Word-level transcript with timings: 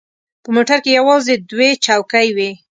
په 0.43 0.49
موټر 0.55 0.77
کې 0.83 0.91
یوازې 0.99 1.33
دوې 1.51 1.69
چوکۍ 1.85 2.27
وې. 2.35 2.49